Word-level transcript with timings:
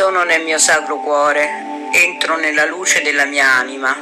Sono 0.00 0.22
nel 0.22 0.42
mio 0.44 0.56
sacro 0.56 0.96
cuore, 0.96 1.46
entro 1.92 2.36
nella 2.36 2.64
luce 2.64 3.02
della 3.02 3.26
mia 3.26 3.46
anima, 3.46 3.94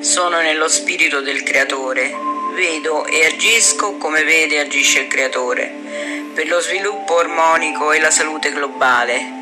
sono 0.00 0.42
nello 0.42 0.68
spirito 0.68 1.22
del 1.22 1.42
Creatore, 1.42 2.14
vedo 2.52 3.06
e 3.06 3.24
agisco 3.24 3.96
come 3.96 4.24
vede 4.24 4.56
e 4.56 4.60
agisce 4.60 5.00
il 5.00 5.08
Creatore, 5.08 5.72
per 6.34 6.48
lo 6.48 6.60
sviluppo 6.60 7.18
armonico 7.18 7.92
e 7.92 7.98
la 7.98 8.10
salute 8.10 8.52
globale. 8.52 9.32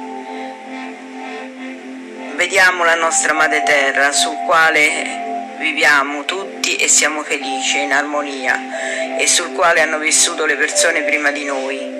Vediamo 2.36 2.84
la 2.84 2.94
nostra 2.94 3.32
madre 3.32 3.64
terra 3.64 4.12
sul 4.12 4.36
quale 4.46 5.56
viviamo 5.58 6.24
tutti 6.24 6.76
e 6.76 6.86
siamo 6.86 7.24
felici, 7.24 7.80
in 7.80 7.92
armonia, 7.92 9.18
e 9.18 9.26
sul 9.26 9.50
quale 9.54 9.80
hanno 9.80 9.98
vissuto 9.98 10.46
le 10.46 10.54
persone 10.54 11.02
prima 11.02 11.32
di 11.32 11.42
noi 11.42 11.95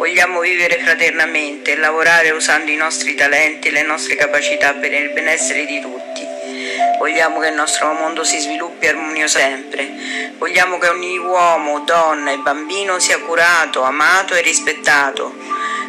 Vogliamo 0.00 0.40
vivere 0.40 0.78
fraternamente 0.78 1.72
e 1.72 1.76
lavorare 1.76 2.30
usando 2.30 2.70
i 2.70 2.76
nostri 2.76 3.14
talenti 3.14 3.68
e 3.68 3.70
le 3.70 3.82
nostre 3.82 4.16
capacità 4.16 4.72
per 4.72 4.94
il 4.94 5.10
benessere 5.10 5.66
di 5.66 5.78
tutti. 5.78 6.26
Vogliamo 6.98 7.38
che 7.38 7.48
il 7.48 7.54
nostro 7.54 7.92
mondo 7.92 8.24
si 8.24 8.38
sviluppi 8.38 8.86
armonioso 8.86 9.36
sempre. 9.36 10.32
Vogliamo 10.38 10.78
che 10.78 10.88
ogni 10.88 11.18
uomo, 11.18 11.80
donna 11.80 12.32
e 12.32 12.38
bambino 12.38 12.98
sia 12.98 13.18
curato, 13.18 13.82
amato 13.82 14.32
e 14.32 14.40
rispettato 14.40 15.34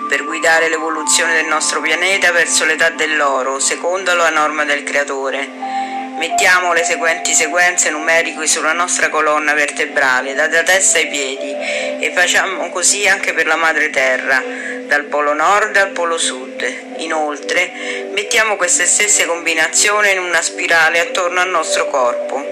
per 0.09 0.25
guidare 0.25 0.67
l'evoluzione 0.67 1.35
del 1.35 1.45
nostro 1.45 1.79
pianeta 1.79 2.33
verso 2.33 2.65
l'età 2.65 2.89
dell'oro, 2.89 3.59
secondo 3.59 4.13
la 4.13 4.29
norma 4.29 4.65
del 4.65 4.83
Creatore. 4.83 5.80
Mettiamo 6.17 6.73
le 6.73 6.83
seguenti 6.83 7.33
sequenze 7.33 7.89
numeriche 7.89 8.45
sulla 8.45 8.73
nostra 8.73 9.09
colonna 9.09 9.53
vertebrale, 9.53 10.33
da 10.33 10.47
testa 10.63 10.97
ai 10.97 11.07
piedi, 11.07 11.51
e 11.99 12.11
facciamo 12.13 12.69
così 12.69 13.07
anche 13.07 13.33
per 13.33 13.47
la 13.47 13.55
madre 13.55 13.89
terra, 13.89 14.41
dal 14.87 15.05
polo 15.05 15.33
nord 15.33 15.75
al 15.77 15.89
polo 15.89 16.17
sud. 16.17 16.63
Inoltre, 16.97 18.09
mettiamo 18.13 18.55
queste 18.55 18.85
stesse 18.85 19.25
combinazioni 19.25 20.11
in 20.11 20.19
una 20.19 20.41
spirale 20.41 20.99
attorno 20.99 21.39
al 21.39 21.49
nostro 21.49 21.87
corpo. 21.87 22.43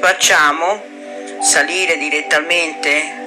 Facciamo 0.00 0.82
salire 1.40 1.96
direttamente 1.96 3.26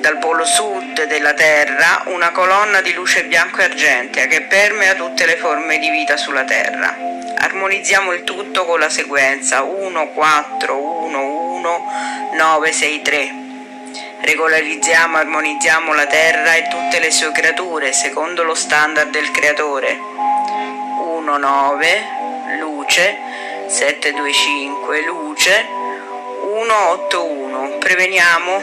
dal 0.00 0.18
polo 0.18 0.44
sud 0.44 1.04
della 1.04 1.32
Terra 1.32 2.02
una 2.06 2.30
colonna 2.30 2.80
di 2.80 2.92
luce 2.92 3.24
bianco 3.24 3.60
e 3.60 3.64
argentea 3.64 4.26
che 4.26 4.42
permea 4.42 4.94
tutte 4.94 5.24
le 5.24 5.36
forme 5.36 5.78
di 5.78 5.88
vita 5.88 6.16
sulla 6.16 6.44
Terra. 6.44 7.13
Armonizziamo 7.36 8.12
il 8.12 8.24
tutto 8.24 8.64
con 8.64 8.78
la 8.78 8.88
sequenza 8.88 9.62
1 9.62 10.08
4 10.08 10.76
1 10.76 11.24
1 11.56 11.84
9 12.32 12.72
6 12.72 13.02
3. 13.02 13.34
Regolarizziamo, 14.20 15.18
armonizziamo 15.18 15.92
la 15.92 16.06
terra 16.06 16.54
e 16.54 16.68
tutte 16.68 16.98
le 16.98 17.10
sue 17.10 17.32
creature 17.32 17.92
secondo 17.92 18.42
lo 18.42 18.54
standard 18.54 19.10
del 19.10 19.30
creatore. 19.30 19.98
1 20.98 21.36
9 21.36 22.04
luce 22.58 23.18
7 23.66 24.12
2 24.12 24.32
5 24.32 25.02
luce 25.02 25.66
1 26.42 26.88
8 26.90 27.24
1. 27.24 27.78
Preveniamo 27.78 28.62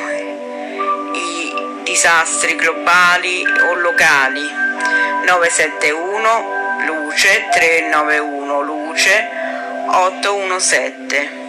i 1.13 1.53
disastri 1.83 2.55
globali 2.55 3.43
o 3.69 3.73
locali. 3.75 4.41
971 5.25 6.60
luce 7.11 7.43
391 7.51 8.61
luce 8.61 9.27
817 9.87 11.39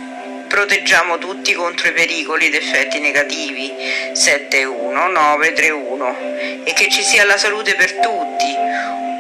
proteggiamo 0.48 1.18
tutti 1.18 1.52
contro 1.52 1.86
i 1.88 1.92
pericoli 1.92 2.46
ed 2.46 2.54
effetti 2.54 2.98
negativi. 2.98 3.72
71931 4.12 6.16
e 6.64 6.72
che 6.74 6.88
ci 6.90 7.04
sia 7.04 7.24
la 7.24 7.38
salute 7.38 7.76
per 7.76 7.92
tutti. 8.00 8.52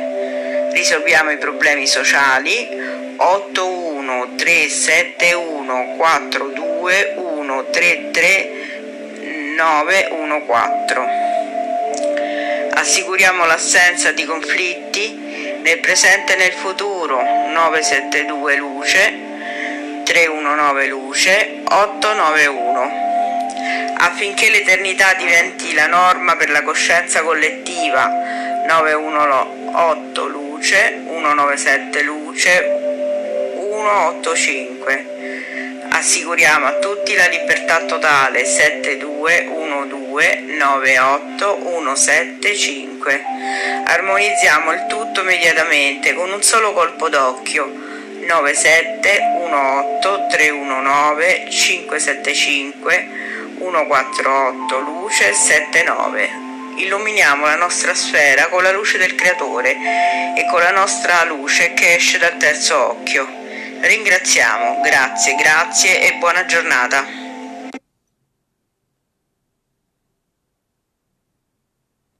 risolviamo 0.73 1.31
i 1.31 1.37
problemi 1.37 1.87
sociali. 1.87 2.67
81 3.17 4.35
371 4.37 5.95
42 5.97 7.15
133 7.17 8.51
914 9.57 11.27
assicuriamo 12.71 13.45
l'assenza 13.45 14.13
di 14.13 14.23
conflitti 14.23 15.28
nel 15.61 15.79
presente 15.79 16.33
e 16.33 16.37
nel 16.37 16.53
futuro 16.53 17.21
972 17.21 18.55
luce 18.55 19.13
319 20.03 20.85
luce 20.87 21.61
891 21.65 23.07
affinché 23.97 24.49
l'eternità 24.49 25.13
diventi 25.15 25.73
la 25.73 25.87
norma 25.87 26.35
per 26.35 26.49
la 26.49 26.61
coscienza 26.63 27.21
collettiva 27.21 28.09
918 28.67 30.27
luce 30.27 31.01
197 31.05 32.01
luce 32.03 32.79
185 33.55 35.05
assicuriamo 35.91 36.65
a 36.67 36.73
tutti 36.79 37.15
la 37.15 37.27
libertà 37.27 37.83
totale 37.85 38.45
7212 38.45 39.68
98 40.09 41.59
175 41.61 43.23
armonizziamo 43.85 44.71
il 44.71 44.87
tutto 44.87 45.21
immediatamente 45.21 46.15
con 46.15 46.31
un 46.31 46.41
solo 46.41 46.73
colpo 46.73 47.09
d'occhio. 47.09 47.71
9718 48.25 50.25
319 50.29 51.47
575 51.49 53.07
148 53.57 54.79
luce 54.79 55.33
79 55.33 56.29
illuminiamo 56.77 57.45
la 57.45 57.55
nostra 57.55 57.93
sfera 57.93 58.47
con 58.47 58.63
la 58.63 58.71
luce 58.71 58.97
del 58.97 59.13
creatore 59.15 59.75
e 60.35 60.45
con 60.49 60.61
la 60.61 60.71
nostra 60.71 61.23
luce 61.25 61.73
che 61.73 61.95
esce 61.95 62.17
dal 62.17 62.37
terzo 62.37 62.91
occhio. 62.91 63.27
Ringraziamo, 63.81 64.79
grazie, 64.81 65.35
grazie 65.35 66.01
e 66.01 66.13
buona 66.15 66.45
giornata. 66.45 67.28